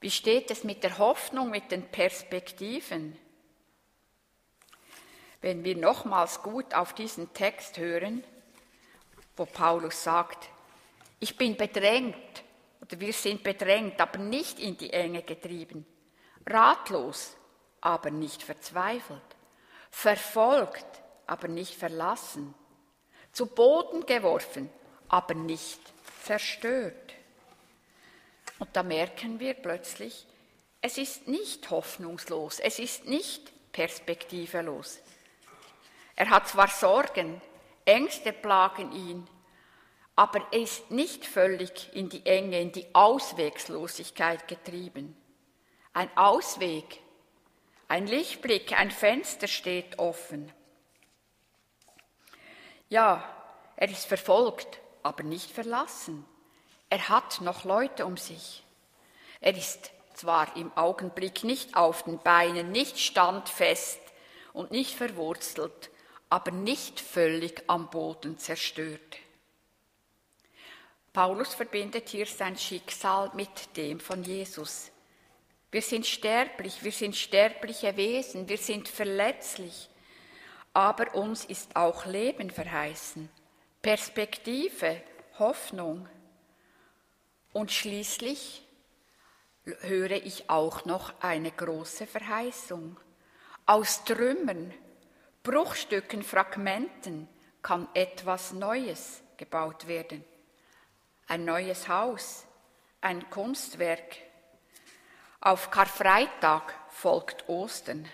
Wie 0.00 0.10
steht 0.10 0.50
es 0.50 0.62
mit 0.62 0.84
der 0.84 0.98
Hoffnung, 0.98 1.50
mit 1.50 1.72
den 1.72 1.88
Perspektiven? 1.88 3.18
Wenn 5.40 5.64
wir 5.64 5.76
nochmals 5.76 6.42
gut 6.42 6.74
auf 6.74 6.94
diesen 6.94 7.32
Text 7.32 7.78
hören, 7.78 8.24
wo 9.36 9.44
Paulus 9.44 10.02
sagt, 10.02 10.50
Ich 11.20 11.36
bin 11.36 11.56
bedrängt 11.56 12.44
oder 12.80 13.00
wir 13.00 13.12
sind 13.12 13.42
bedrängt, 13.42 14.00
aber 14.00 14.18
nicht 14.18 14.60
in 14.60 14.76
die 14.76 14.92
Enge 14.92 15.22
getrieben. 15.22 15.84
Ratlos, 16.46 17.36
aber 17.80 18.10
nicht 18.10 18.42
verzweifelt. 18.42 19.22
Verfolgt, 19.90 20.86
aber 21.26 21.48
nicht 21.48 21.74
verlassen. 21.74 22.54
Zu 23.32 23.46
Boden 23.46 24.06
geworfen, 24.06 24.70
aber 25.08 25.34
nicht 25.34 25.80
zerstört. 26.24 27.14
Und 28.58 28.74
da 28.74 28.82
merken 28.82 29.38
wir 29.40 29.54
plötzlich, 29.54 30.26
es 30.80 30.98
ist 30.98 31.28
nicht 31.28 31.70
hoffnungslos, 31.70 32.60
es 32.60 32.78
ist 32.78 33.06
nicht 33.06 33.52
perspektivelos. 33.72 35.00
Er 36.16 36.30
hat 36.30 36.48
zwar 36.48 36.68
Sorgen, 36.68 37.40
Ängste 37.84 38.32
plagen 38.32 38.92
ihn, 38.92 39.28
aber 40.16 40.40
er 40.50 40.60
ist 40.60 40.90
nicht 40.90 41.24
völlig 41.24 41.94
in 41.94 42.08
die 42.08 42.26
Enge, 42.26 42.60
in 42.60 42.72
die 42.72 42.86
Auswegslosigkeit 42.92 44.48
getrieben. 44.48 45.16
Ein 45.92 46.10
Ausweg, 46.16 47.00
ein 47.88 48.06
Lichtblick, 48.06 48.78
ein 48.78 48.90
Fenster 48.90 49.48
steht 49.48 49.98
offen. 49.98 50.52
Ja, 52.90 53.24
er 53.76 53.90
ist 53.90 54.06
verfolgt, 54.06 54.80
aber 55.02 55.22
nicht 55.22 55.50
verlassen. 55.50 56.24
Er 56.90 57.08
hat 57.08 57.40
noch 57.40 57.64
Leute 57.64 58.06
um 58.06 58.16
sich. 58.16 58.62
Er 59.40 59.56
ist 59.56 59.90
zwar 60.14 60.56
im 60.56 60.76
Augenblick 60.76 61.44
nicht 61.44 61.76
auf 61.76 62.02
den 62.02 62.18
Beinen, 62.18 62.72
nicht 62.72 62.98
standfest 62.98 64.00
und 64.52 64.70
nicht 64.70 64.94
verwurzelt, 64.94 65.90
aber 66.28 66.50
nicht 66.50 67.00
völlig 67.00 67.62
am 67.68 67.88
Boden 67.90 68.38
zerstört. 68.38 69.18
Paulus 71.12 71.54
verbindet 71.54 72.08
hier 72.08 72.26
sein 72.26 72.56
Schicksal 72.56 73.30
mit 73.34 73.76
dem 73.76 74.00
von 74.00 74.22
Jesus. 74.22 74.90
Wir 75.70 75.82
sind 75.82 76.06
sterblich, 76.06 76.82
wir 76.82 76.92
sind 76.92 77.14
sterbliche 77.14 77.96
Wesen, 77.96 78.48
wir 78.48 78.56
sind 78.56 78.88
verletzlich, 78.88 79.90
aber 80.72 81.14
uns 81.14 81.44
ist 81.44 81.76
auch 81.76 82.06
Leben 82.06 82.50
verheißen, 82.50 83.28
Perspektive, 83.82 85.02
Hoffnung. 85.38 86.08
Und 87.52 87.70
schließlich 87.70 88.66
höre 89.64 90.12
ich 90.12 90.48
auch 90.48 90.84
noch 90.86 91.12
eine 91.20 91.50
große 91.50 92.06
Verheißung. 92.06 92.98
Aus 93.66 94.04
Trümmern, 94.04 94.72
Bruchstücken, 95.42 96.22
Fragmenten 96.22 97.28
kann 97.62 97.88
etwas 97.92 98.52
Neues 98.52 99.22
gebaut 99.36 99.86
werden. 99.86 100.24
Ein 101.26 101.44
neues 101.44 101.88
Haus, 101.88 102.46
ein 103.02 103.28
Kunstwerk. 103.28 104.27
Auf 105.40 105.70
Karfreitag 105.70 106.74
folgt 106.88 107.48
Ostern. 107.48 108.08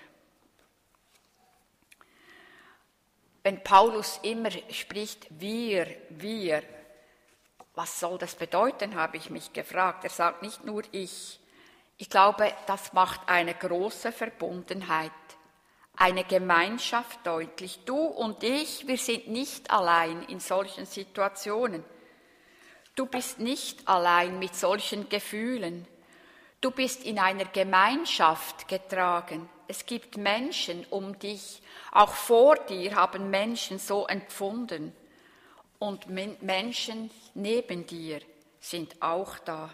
Wenn 3.43 3.63
Paulus 3.63 4.21
immer 4.23 4.51
spricht, 4.71 5.27
wir, 5.31 5.87
wir, 6.11 6.63
was 7.75 7.99
soll 7.99 8.19
das 8.19 8.35
bedeuten, 8.35 8.95
habe 8.95 9.17
ich 9.17 9.31
mich 9.31 9.53
gefragt. 9.55 10.05
Er 10.05 10.11
sagt 10.11 10.43
nicht 10.43 10.65
nur 10.65 10.83
ich. 10.93 11.41
Ich 11.97 12.11
glaube, 12.11 12.53
das 12.67 12.93
macht 12.93 13.21
eine 13.27 13.55
große 13.55 14.13
Verbundenheit, 14.13 15.13
eine 15.97 16.25
Gemeinschaft 16.25 17.27
deutlich. 17.27 17.81
Du 17.87 17.97
und 17.97 18.43
ich, 18.43 18.87
wir 18.87 18.99
sind 18.99 19.29
nicht 19.29 19.71
allein 19.71 20.25
in 20.25 20.41
solchen 20.41 20.85
Situationen. 20.85 21.85
Du 22.95 23.07
bist 23.07 23.39
nicht 23.39 23.89
allein 23.89 24.39
mit 24.39 24.55
solchen 24.55 25.09
Gefühlen. 25.09 25.87
Du 26.65 26.71
bist 26.71 27.05
in 27.05 27.19
einer 27.19 27.45
Gemeinschaft 27.45 28.69
getragen. 28.69 29.51
Es 29.69 29.85
gibt 29.85 30.17
Menschen 30.17 30.87
um 30.89 31.19
dich. 31.19 31.61
Auch 31.93 32.15
vor 32.15 32.57
dir 32.57 32.95
haben 32.95 33.29
Menschen 33.29 33.79
so 33.79 34.07
empfunden. 34.07 34.97
Und 35.79 36.09
Menschen 36.09 37.11
neben 37.35 37.87
dir 37.87 38.21
sind 38.61 39.03
auch 39.03 39.39
da. 39.41 39.69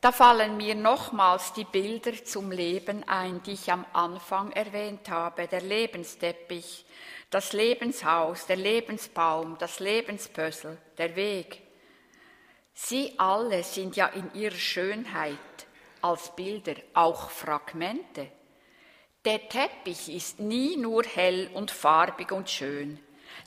Da 0.00 0.10
fallen 0.10 0.56
mir 0.56 0.74
nochmals 0.74 1.52
die 1.52 1.62
Bilder 1.62 2.24
zum 2.24 2.50
Leben 2.50 3.04
ein, 3.04 3.44
die 3.44 3.52
ich 3.52 3.70
am 3.70 3.86
Anfang 3.92 4.50
erwähnt 4.50 5.08
habe. 5.08 5.46
Der 5.46 5.60
Lebensteppich, 5.60 6.84
das 7.30 7.52
Lebenshaus, 7.52 8.46
der 8.46 8.56
Lebensbaum, 8.56 9.56
das 9.56 9.78
Lebenspössl, 9.78 10.76
der 10.98 11.14
Weg. 11.14 11.69
Sie 12.72 13.14
alle 13.18 13.62
sind 13.62 13.96
ja 13.96 14.06
in 14.06 14.32
ihrer 14.34 14.54
Schönheit 14.54 15.38
als 16.02 16.34
Bilder 16.34 16.74
auch 16.94 17.30
Fragmente. 17.30 18.30
Der 19.24 19.48
Teppich 19.48 20.08
ist 20.08 20.40
nie 20.40 20.76
nur 20.76 21.04
hell 21.04 21.50
und 21.52 21.70
farbig 21.70 22.32
und 22.32 22.48
schön. 22.48 22.98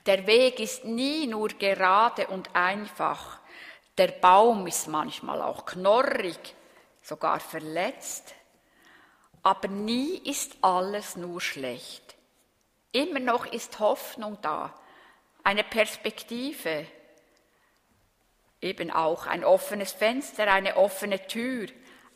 Der 0.06 0.28
Weg 0.28 0.60
ist 0.60 0.86
nie 0.86 1.26
nur 1.26 1.50
gerade 1.50 2.28
und 2.28 2.56
einfach. 2.56 3.40
Der 3.98 4.10
Baum 4.10 4.68
ist 4.68 4.88
manchmal 4.88 5.42
auch 5.42 5.66
knorrig, 5.66 6.56
sogar 7.02 7.40
verletzt. 7.40 8.36
Aber 9.42 9.68
nie 9.68 10.18
ist 10.18 10.58
alles 10.62 11.16
nur 11.16 11.42
schlecht. 11.42 12.16
Immer 12.92 13.20
noch 13.20 13.46
ist 13.48 13.80
Hoffnung 13.80 14.38
da, 14.42 14.74
eine 15.44 15.64
Perspektive, 15.64 16.86
eben 18.64 18.90
auch 18.90 19.28
ein 19.28 19.44
offenes 19.44 19.92
Fenster, 19.92 20.52
eine 20.52 20.78
offene 20.78 21.28
Tür, 21.28 21.68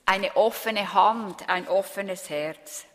eine 0.06 0.36
offene 0.36 0.94
Hand, 0.94 1.48
ein 1.50 1.68
offenes 1.68 2.30
Herz. 2.30 2.86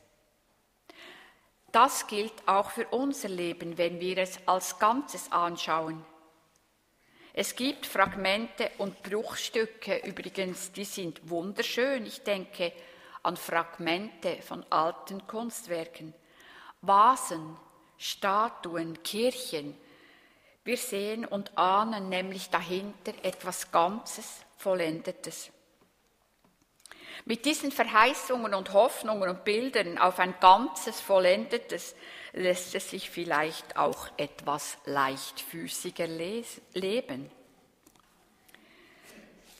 Das 1.70 2.06
gilt 2.06 2.34
auch 2.46 2.70
für 2.70 2.86
unser 2.88 3.28
Leben, 3.28 3.78
wenn 3.78 4.00
wir 4.00 4.18
es 4.18 4.38
als 4.46 4.78
Ganzes 4.78 5.30
anschauen. 5.32 6.04
Es 7.34 7.56
gibt 7.56 7.86
Fragmente 7.86 8.70
und 8.76 9.02
Bruchstücke, 9.02 9.98
übrigens, 10.04 10.72
die 10.72 10.84
sind 10.84 11.30
wunderschön. 11.30 12.04
Ich 12.04 12.22
denke 12.22 12.72
an 13.22 13.38
Fragmente 13.38 14.42
von 14.42 14.66
alten 14.68 15.26
Kunstwerken, 15.26 16.12
Vasen, 16.82 17.56
Statuen, 17.96 19.02
Kirchen. 19.02 19.74
Wir 20.64 20.76
sehen 20.76 21.24
und 21.24 21.56
ahnen 21.58 22.08
nämlich 22.08 22.50
dahinter 22.50 23.12
etwas 23.22 23.72
Ganzes, 23.72 24.44
Vollendetes. 24.56 25.50
Mit 27.24 27.44
diesen 27.44 27.72
Verheißungen 27.72 28.54
und 28.54 28.72
Hoffnungen 28.72 29.28
und 29.28 29.44
Bildern 29.44 29.98
auf 29.98 30.18
ein 30.18 30.34
ganzes, 30.40 31.00
vollendetes 31.00 31.94
lässt 32.32 32.74
es 32.74 32.90
sich 32.90 33.10
vielleicht 33.10 33.76
auch 33.76 34.08
etwas 34.16 34.78
leichtfüßiger 34.86 36.06
leben. 36.06 37.30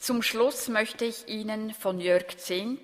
Zum 0.01 0.23
Schluss 0.23 0.69
möchte 0.69 1.05
ich 1.05 1.29
Ihnen 1.29 1.75
von 1.75 2.01
Jörg 2.01 2.37
Zink 2.39 2.81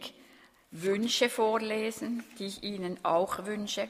Wünsche 0.70 1.30
vorlesen, 1.30 2.24
die 2.38 2.46
ich 2.46 2.62
Ihnen 2.62 3.02
auch 3.04 3.46
wünsche. 3.46 3.88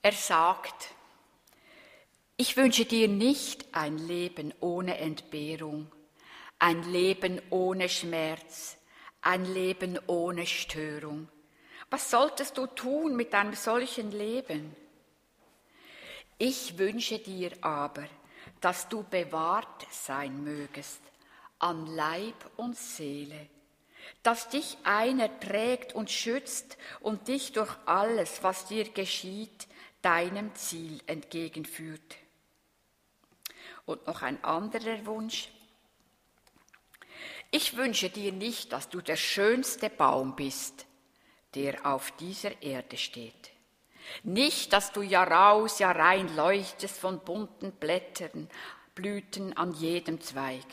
Er 0.00 0.12
sagt, 0.12 0.90
ich 2.40 2.56
wünsche 2.56 2.84
dir 2.84 3.08
nicht 3.08 3.66
ein 3.72 3.98
Leben 3.98 4.54
ohne 4.60 4.98
Entbehrung, 4.98 5.90
ein 6.58 6.82
Leben 6.90 7.40
ohne 7.50 7.88
Schmerz, 7.88 8.76
ein 9.20 9.44
Leben 9.44 9.98
ohne 10.06 10.46
Störung 10.46 11.28
was 11.90 12.08
solltest 12.08 12.56
du 12.56 12.66
tun 12.68 13.16
mit 13.16 13.34
einem 13.34 13.54
solchen 13.54 14.12
Leben? 14.12 14.74
Ich 16.38 16.78
wünsche 16.78 17.18
dir 17.18 17.50
aber, 17.60 18.06
dass 18.60 18.88
du 18.88 19.02
bewahrt 19.02 19.86
sein 19.90 20.44
mögest 20.44 21.00
an 21.58 21.86
Leib 21.86 22.36
und 22.56 22.76
Seele, 22.76 23.48
dass 24.22 24.48
dich 24.48 24.78
einer 24.84 25.40
trägt 25.40 25.94
und 25.94 26.10
schützt 26.10 26.78
und 27.00 27.28
dich 27.28 27.52
durch 27.52 27.74
alles, 27.86 28.42
was 28.42 28.66
dir 28.66 28.88
geschieht, 28.88 29.66
deinem 30.00 30.54
Ziel 30.54 31.00
entgegenführt. 31.06 32.16
Und 33.90 34.06
noch 34.06 34.22
ein 34.22 34.44
anderer 34.44 35.04
Wunsch. 35.04 35.48
Ich 37.50 37.76
wünsche 37.76 38.08
dir 38.08 38.30
nicht, 38.30 38.72
dass 38.72 38.88
du 38.88 39.00
der 39.00 39.16
schönste 39.16 39.90
Baum 39.90 40.36
bist, 40.36 40.86
der 41.56 41.84
auf 41.84 42.12
dieser 42.12 42.62
Erde 42.62 42.96
steht. 42.96 43.50
Nicht, 44.22 44.72
dass 44.72 44.92
du 44.92 45.02
Jahr 45.02 45.28
raus, 45.28 45.80
Jahr 45.80 45.96
rein 45.96 46.36
leuchtest 46.36 47.00
von 47.00 47.18
bunten 47.18 47.72
Blättern, 47.72 48.48
Blüten 48.94 49.56
an 49.56 49.72
jedem 49.72 50.20
Zweig, 50.20 50.66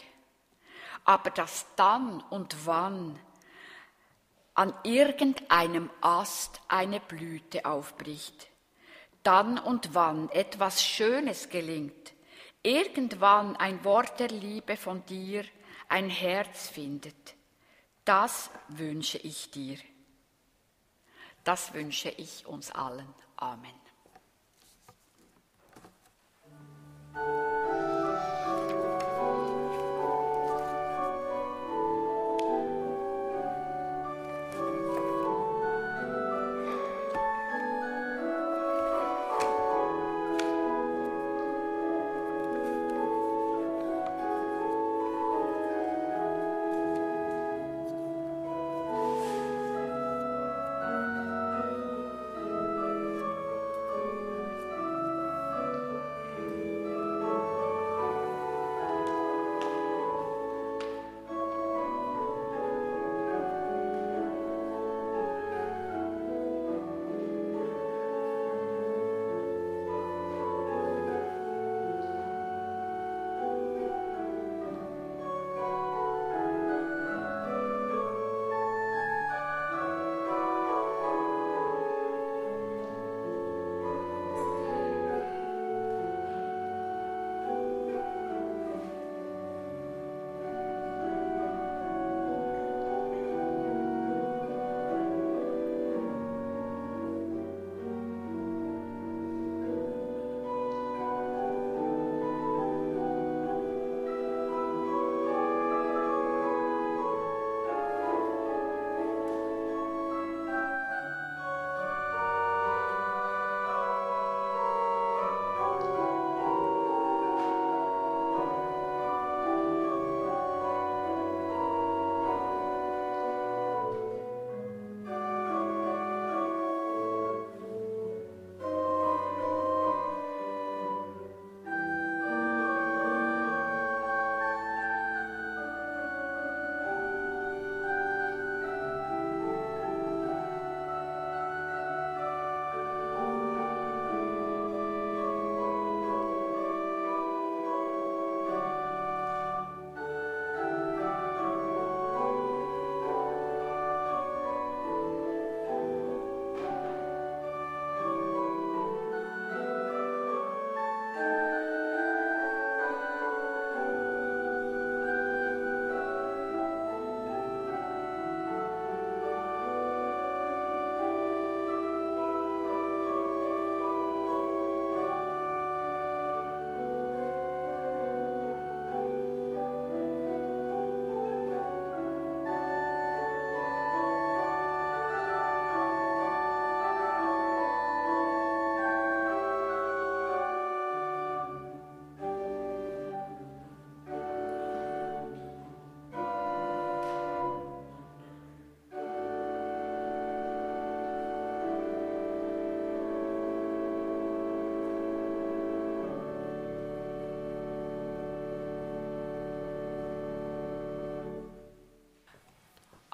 aber 1.03 1.31
dass 1.31 1.65
dann 1.75 2.21
und 2.29 2.67
wann 2.67 3.17
an 4.53 4.75
irgendeinem 4.83 5.89
Ast 6.01 6.61
eine 6.67 6.99
Blüte 6.99 7.65
aufbricht, 7.65 8.47
dann 9.23 9.57
und 9.57 9.95
wann 9.95 10.29
etwas 10.29 10.83
Schönes 10.83 11.49
gelingt, 11.49 11.96
irgendwann 12.67 13.55
ein 13.55 13.83
Wort 13.85 14.19
der 14.19 14.27
Liebe 14.27 14.75
von 14.75 15.05
dir 15.05 15.45
ein 15.87 16.09
Herz 16.09 16.67
findet, 16.67 17.35
das 18.03 18.49
wünsche 18.67 19.17
ich 19.19 19.51
dir. 19.51 19.77
Das 21.45 21.73
wünsche 21.73 22.09
ich 22.09 22.45
uns 22.45 22.71
allen. 22.71 23.13
Amen. 23.37 23.73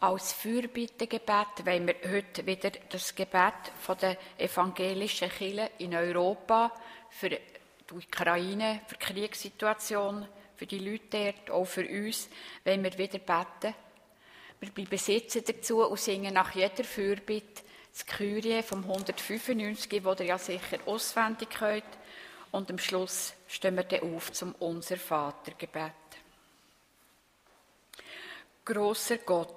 Als 0.03 0.33
Fürbittegebet 0.33 1.65
wollen 1.65 1.87
wir 1.87 1.95
heute 2.11 2.45
wieder 2.45 2.71
das 2.89 3.15
Gebet 3.15 3.71
von 3.79 3.97
der 3.97 4.17
evangelischen 4.37 5.29
Kirche 5.29 5.71
in 5.77 5.95
Europa 5.95 6.73
für 7.09 7.29
die 7.29 7.39
Ukraine, 7.89 8.81
für 8.85 8.97
die 8.97 9.05
Kriegssituation, 9.05 10.27
für 10.57 10.65
die 10.65 10.79
Leute 10.79 11.05
dort, 11.09 11.51
auch 11.51 11.63
für 11.63 11.87
uns, 11.87 12.27
wollen 12.65 12.83
wir 12.83 12.97
wieder 12.97 13.17
beten. 13.17 13.73
Wir 14.59 14.71
bleiben 14.71 14.97
sitzen 14.97 15.41
dazu 15.47 15.85
und 15.85 15.97
singen 15.97 16.33
nach 16.33 16.53
jeder 16.53 16.83
Fürbitte 16.83 17.63
das 17.93 18.05
Kyrie 18.05 18.61
vom 18.61 18.83
195, 18.83 20.03
wo 20.03 20.11
ihr 20.11 20.25
ja 20.25 20.37
sicher 20.37 20.79
auswendig 20.85 21.49
könnt. 21.49 21.85
Und 22.51 22.69
am 22.69 22.77
Schluss 22.77 23.35
stehen 23.47 23.77
wir 23.77 23.83
dann 23.85 24.13
auf 24.13 24.33
zum 24.33 24.53
Unser 24.55 24.97
Vatergebet. 24.97 25.93
Großer 28.65 29.17
Gott, 29.19 29.55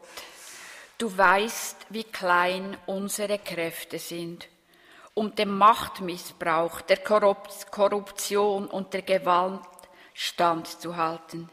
Du 0.99 1.15
weißt, 1.15 1.89
wie 1.91 2.05
klein 2.05 2.75
unsere 2.87 3.39
Kräfte 3.39 3.99
sind, 3.99 4.49
um 5.13 5.35
dem 5.35 5.57
Machtmissbrauch, 5.59 6.81
der 6.81 6.97
Korruption 6.97 8.67
und 8.67 8.95
der 8.95 9.03
Gewalt 9.03 9.61
standzuhalten. 10.15 11.51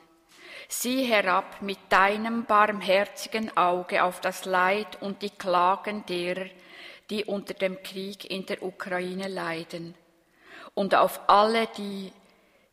Sieh 0.69 1.03
herab 1.03 1.61
mit 1.61 1.77
deinem 1.89 2.45
barmherzigen 2.45 3.55
Auge 3.57 4.05
auf 4.05 4.21
das 4.21 4.45
Leid 4.45 5.01
und 5.01 5.21
die 5.21 5.29
Klagen 5.29 6.05
derer, 6.05 6.45
die 7.09 7.25
unter 7.25 7.53
dem 7.53 7.83
Krieg 7.83 8.31
in 8.31 8.45
der 8.45 8.63
Ukraine 8.63 9.27
leiden, 9.27 9.93
und 10.73 10.95
auf 10.95 11.19
alle 11.27 11.67
die, 11.77 12.13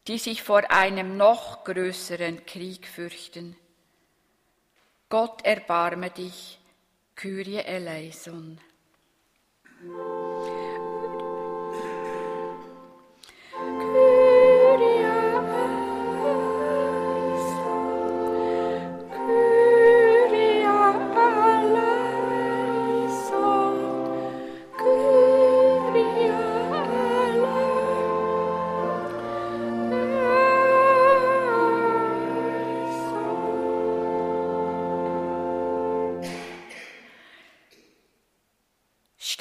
die 0.06 0.18
sich 0.18 0.44
vor 0.44 0.70
einem 0.70 1.16
noch 1.16 1.64
größeren 1.64 2.46
Krieg 2.46 2.86
fürchten. 2.86 3.56
Gott 5.08 5.44
erbarme 5.44 6.10
dich, 6.10 6.59
Kyrie 7.20 7.62
eleison. 7.66 8.58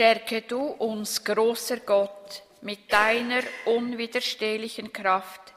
Stärke 0.09 0.41
du 0.41 0.61
uns, 0.61 1.23
großer 1.23 1.81
Gott, 1.81 2.41
mit 2.61 2.91
deiner 2.91 3.43
unwiderstehlichen 3.65 4.91
Kraft, 4.91 5.53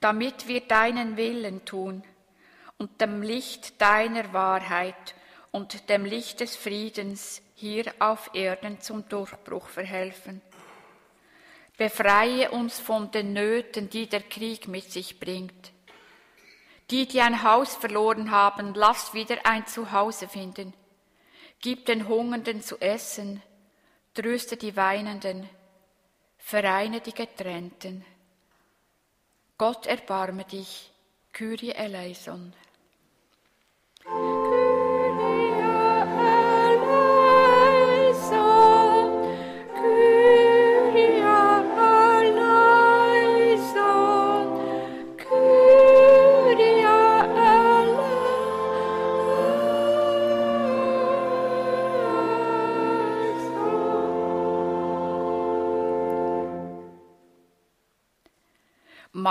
damit 0.00 0.48
wir 0.48 0.62
deinen 0.62 1.18
Willen 1.18 1.66
tun 1.66 2.02
und 2.78 2.98
dem 2.98 3.20
Licht 3.20 3.78
deiner 3.78 4.32
Wahrheit 4.32 5.14
und 5.50 5.90
dem 5.90 6.06
Licht 6.06 6.40
des 6.40 6.56
Friedens 6.56 7.42
hier 7.54 7.92
auf 7.98 8.30
Erden 8.32 8.80
zum 8.80 9.06
Durchbruch 9.06 9.68
verhelfen. 9.68 10.40
Befreie 11.76 12.50
uns 12.52 12.80
von 12.80 13.10
den 13.10 13.34
Nöten, 13.34 13.90
die 13.90 14.06
der 14.06 14.22
Krieg 14.22 14.66
mit 14.66 14.90
sich 14.90 15.20
bringt. 15.20 15.72
Die, 16.90 17.06
die 17.06 17.20
ein 17.20 17.42
Haus 17.42 17.76
verloren 17.76 18.30
haben, 18.30 18.72
lass 18.72 19.12
wieder 19.12 19.36
ein 19.44 19.66
Zuhause 19.66 20.26
finden. 20.26 20.72
Gib 21.60 21.84
den 21.84 22.08
Hungernden 22.08 22.62
zu 22.62 22.80
essen, 22.80 23.42
tröste 24.20 24.58
die 24.58 24.76
Weinenden, 24.76 25.48
vereine 26.36 27.00
die 27.00 27.14
Getrennten. 27.14 28.04
Gott 29.56 29.86
erbarme 29.86 30.44
dich, 30.44 30.90
Kyrie 31.32 31.72
eleison. 31.72 32.52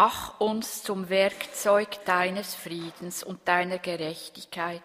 Mach 0.02 0.40
uns 0.40 0.82
zum 0.82 1.10
Werkzeug 1.10 2.06
deines 2.06 2.56
Friedens 2.56 3.22
und 3.22 3.46
deiner 3.46 3.80
Gerechtigkeit. 3.80 4.82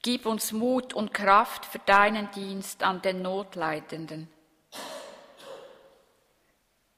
Gib 0.00 0.24
uns 0.24 0.52
Mut 0.52 0.94
und 0.94 1.12
Kraft 1.12 1.66
für 1.66 1.80
deinen 1.80 2.30
Dienst 2.30 2.82
an 2.82 3.02
den 3.02 3.20
Notleidenden. 3.20 4.30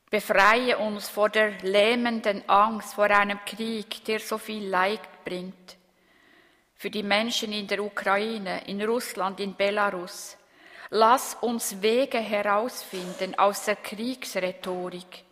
Befreie 0.09 0.79
uns 0.79 1.09
vor 1.09 1.29
der 1.29 1.61
lähmenden 1.63 2.49
Angst 2.49 2.95
vor 2.95 3.11
einem 3.11 3.41
Krieg, 3.45 4.05
der 4.05 4.21
so 4.21 4.39
viel 4.39 4.69
Leid 4.69 5.25
bringt. 5.25 5.77
Für 6.77 6.89
die 6.89 7.03
Menschen 7.03 7.53
in 7.53 7.67
der 7.67 7.83
Ukraine, 7.83 8.63
in 8.69 8.81
Russland, 8.81 9.41
in 9.41 9.57
Belarus. 9.57 10.37
Lass 10.91 11.35
uns 11.41 11.83
Wege 11.83 12.19
herausfinden 12.21 13.37
aus 13.37 13.65
der 13.65 13.75
Kriegsrhetorik 13.75 15.25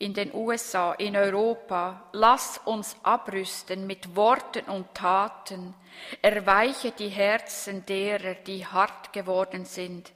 in 0.00 0.14
den 0.14 0.34
USA, 0.34 0.94
in 0.94 1.14
Europa, 1.14 2.08
lass 2.12 2.58
uns 2.64 2.96
abrüsten 3.02 3.86
mit 3.86 4.16
Worten 4.16 4.64
und 4.70 4.94
Taten, 4.94 5.74
erweiche 6.22 6.92
die 6.92 7.10
Herzen 7.10 7.84
derer, 7.84 8.34
die 8.34 8.66
hart 8.66 9.12
geworden 9.12 9.66
sind. 9.66 10.10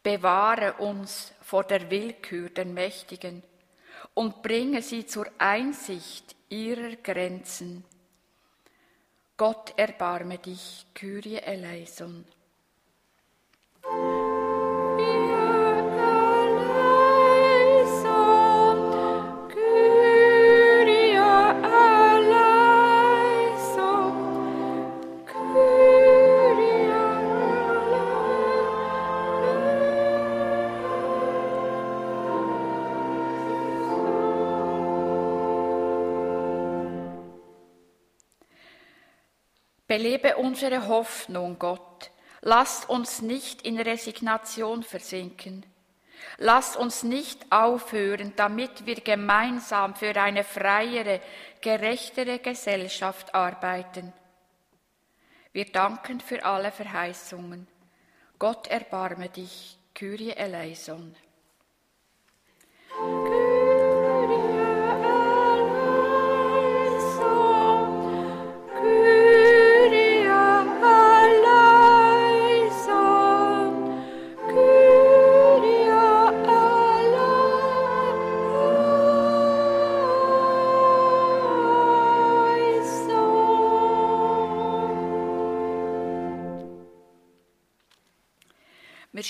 Bewahre 0.00 0.74
uns 0.74 1.32
vor 1.42 1.64
der 1.64 1.90
Willkür 1.90 2.50
der 2.50 2.66
Mächtigen 2.66 3.42
und 4.14 4.42
bringe 4.42 4.80
sie 4.80 5.04
zur 5.06 5.26
Einsicht 5.38 6.36
ihrer 6.48 6.94
Grenzen. 7.02 7.84
Gott 9.36 9.74
erbarme 9.76 10.38
dich, 10.38 10.86
Kyrie 10.94 11.38
eleison. 11.38 12.24
Belebe 39.88 40.36
unsere 40.36 40.86
Hoffnung, 40.86 41.58
Gott. 41.58 42.10
Lasst 42.42 42.90
uns 42.90 43.22
nicht 43.22 43.62
in 43.62 43.80
Resignation 43.80 44.82
versinken. 44.82 45.64
Lasst 46.36 46.76
uns 46.76 47.02
nicht 47.02 47.50
aufhören, 47.50 48.34
damit 48.36 48.84
wir 48.84 48.96
gemeinsam 48.96 49.94
für 49.94 50.14
eine 50.20 50.44
freiere, 50.44 51.20
gerechtere 51.62 52.38
Gesellschaft 52.38 53.34
arbeiten. 53.34 54.12
Wir 55.52 55.64
danken 55.64 56.20
für 56.20 56.44
alle 56.44 56.70
Verheißungen. 56.70 57.66
Gott 58.38 58.66
erbarme 58.66 59.30
dich, 59.30 59.78
Kyrie 59.94 60.32
eleison. 60.32 61.16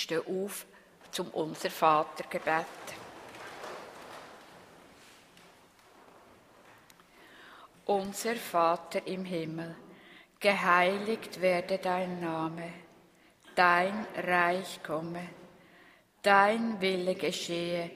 Stehen 0.08 0.22
auf 0.26 0.66
zum 1.10 1.28
Unser 1.28 1.70
Vatergebet. 1.70 2.64
Unser 7.84 8.36
Vater 8.36 9.06
im 9.06 9.24
Himmel, 9.24 9.74
geheiligt 10.40 11.40
werde 11.40 11.78
dein 11.78 12.20
Name, 12.20 12.72
dein 13.54 14.06
Reich 14.16 14.82
komme, 14.82 15.28
dein 16.22 16.80
Wille 16.80 17.14
geschehe, 17.14 17.90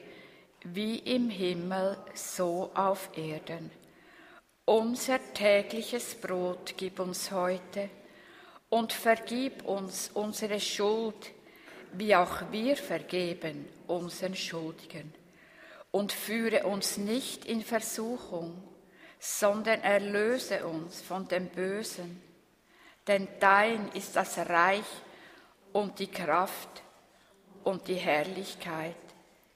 wie 0.65 0.97
im 0.99 1.29
Himmel, 1.29 1.97
so 2.13 2.71
auf 2.73 3.09
Erden. 3.15 3.71
Unser 4.65 5.19
tägliches 5.33 6.15
Brot 6.15 6.75
gib 6.77 6.99
uns 6.99 7.31
heute 7.31 7.89
und 8.69 8.93
vergib 8.93 9.63
uns 9.65 10.09
unsere 10.13 10.59
Schuld, 10.59 11.33
wie 11.93 12.15
auch 12.15 12.51
wir 12.51 12.75
vergeben 12.75 13.67
unseren 13.87 14.35
Schuldigen. 14.35 15.13
Und 15.91 16.11
führe 16.11 16.65
uns 16.65 16.97
nicht 16.97 17.45
in 17.45 17.61
Versuchung, 17.61 18.63
sondern 19.19 19.81
erlöse 19.81 20.65
uns 20.65 21.01
von 21.01 21.27
dem 21.27 21.47
Bösen. 21.49 22.21
Denn 23.07 23.27
dein 23.39 23.89
ist 23.89 24.15
das 24.15 24.37
Reich 24.37 24.85
und 25.71 25.99
die 25.99 26.07
Kraft 26.07 26.81
und 27.63 27.87
die 27.87 27.95
Herrlichkeit 27.95 28.95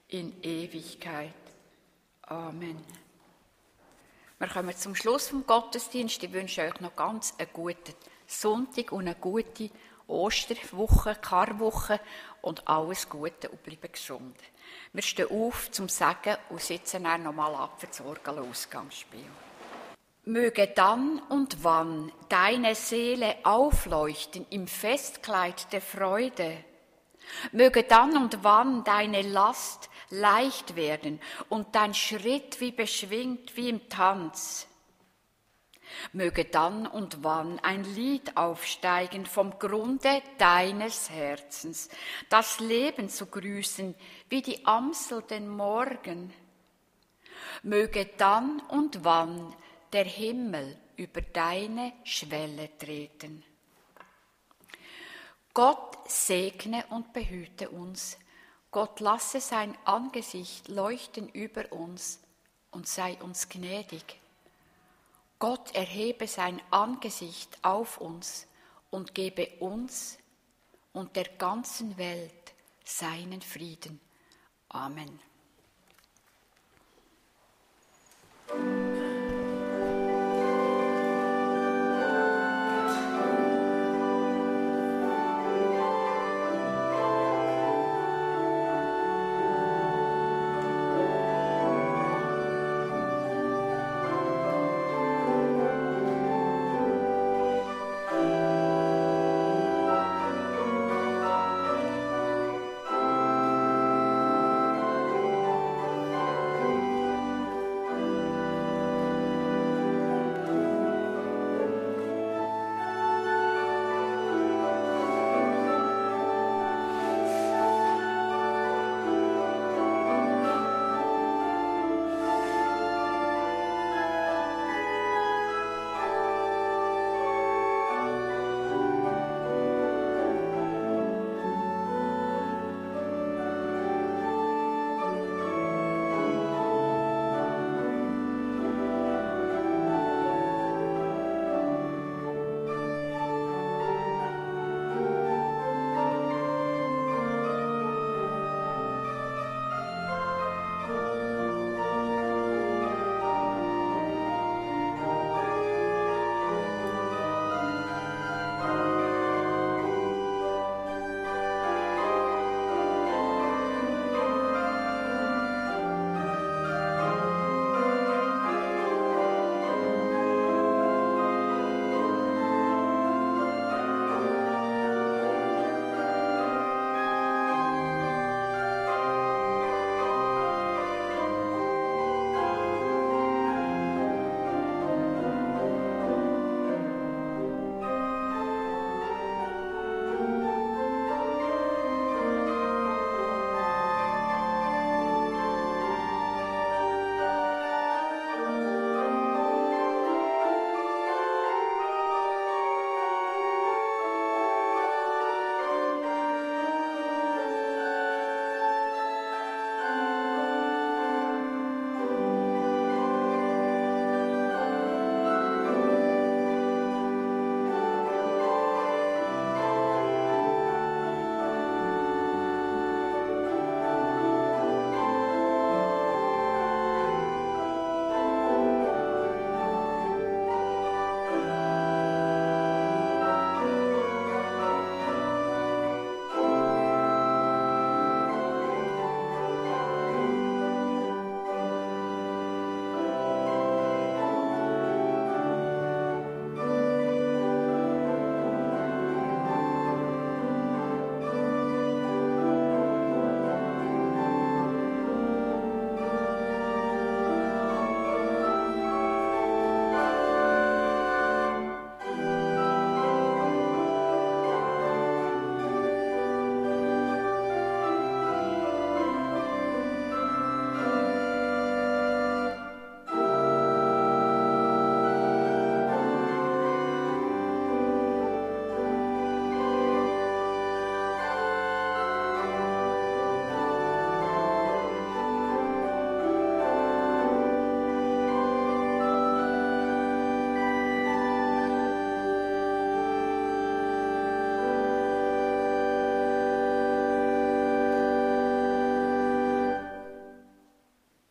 in 0.09 0.41
Ewigkeit. 0.43 1.33
Amen. 2.23 2.83
Wir 4.39 4.47
kommen 4.47 4.75
zum 4.75 4.95
Schluss 4.95 5.29
vom 5.29 5.45
Gottesdienst. 5.45 6.21
Ich 6.21 6.31
wünsche 6.31 6.61
euch 6.61 6.79
noch 6.79 6.95
ganz 6.95 7.33
einen 7.37 7.49
guten 7.51 7.95
Sonntag 8.27 8.91
und 8.91 9.07
eine 9.07 9.15
gute 9.15 9.69
Osterwoche, 10.07 11.15
Karwoche 11.15 11.99
und 12.41 12.67
alles 12.67 13.09
Gute 13.09 13.49
und 13.49 13.63
bleiben 13.63 13.91
gesund. 13.91 14.37
Wir 14.93 15.03
stehen 15.03 15.29
auf 15.29 15.69
zum 15.71 15.89
Sagen 15.89 16.37
und 16.49 16.61
sitzen 16.61 17.03
dann 17.03 17.23
nochmal 17.23 17.53
ab 17.55 17.79
für 17.79 17.87
das 17.87 18.01
Orgelausgangsspiel. 18.01 19.25
Möge 20.25 20.67
dann 20.67 21.19
und 21.29 21.63
wann 21.63 22.11
deine 22.27 22.75
Seele 22.75 23.35
aufleuchten 23.43 24.45
im 24.49 24.67
Festkleid 24.67 25.71
der 25.71 25.81
Freude. 25.81 26.63
Möge 27.51 27.83
dann 27.83 28.17
und 28.17 28.43
wann 28.43 28.83
deine 28.83 29.21
Last 29.21 29.89
leicht 30.09 30.75
werden 30.75 31.21
und 31.49 31.75
dein 31.75 31.93
Schritt 31.93 32.59
wie 32.59 32.71
beschwingt 32.71 33.55
wie 33.55 33.69
im 33.69 33.87
Tanz. 33.89 34.67
Möge 36.13 36.45
dann 36.45 36.87
und 36.87 37.23
wann 37.23 37.59
ein 37.59 37.83
Lied 37.83 38.37
aufsteigen 38.37 39.25
vom 39.25 39.57
Grunde 39.59 40.21
deines 40.37 41.09
Herzens, 41.09 41.89
das 42.29 42.59
Leben 42.59 43.09
zu 43.09 43.25
grüßen 43.25 43.95
wie 44.29 44.41
die 44.41 44.65
Amsel 44.65 45.21
den 45.21 45.49
Morgen. 45.49 46.33
Möge 47.63 48.05
dann 48.17 48.59
und 48.69 49.03
wann 49.03 49.55
der 49.93 50.05
Himmel 50.05 50.77
über 50.95 51.21
deine 51.21 51.93
Schwelle 52.03 52.69
treten. 52.77 53.43
Gott 55.53 55.97
segne 56.09 56.85
und 56.89 57.13
behüte 57.13 57.69
uns. 57.69 58.17
Gott 58.69 58.99
lasse 58.99 59.39
sein 59.39 59.75
Angesicht 59.85 60.67
leuchten 60.67 61.29
über 61.29 61.71
uns 61.71 62.19
und 62.71 62.87
sei 62.87 63.17
uns 63.21 63.49
gnädig. 63.49 64.19
Gott 65.39 65.75
erhebe 65.75 66.27
sein 66.27 66.61
Angesicht 66.71 67.57
auf 67.61 67.99
uns 67.99 68.47
und 68.89 69.13
gebe 69.13 69.47
uns 69.59 70.17
und 70.93 71.15
der 71.15 71.25
ganzen 71.37 71.97
Welt 71.97 72.53
seinen 72.83 73.41
Frieden. 73.41 73.99
Amen. 74.69 75.19